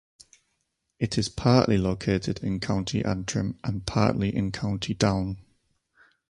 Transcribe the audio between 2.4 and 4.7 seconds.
in County Antrim and partly in